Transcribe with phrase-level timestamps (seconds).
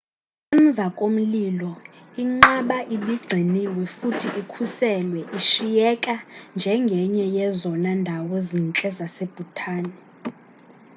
[0.57, 1.71] emvakomlilo
[2.21, 6.13] inqaba ibigciniwe futhi ikhuselwe ishiyeka
[6.55, 9.85] njengenye yezona ndawo zintle zase-bhutan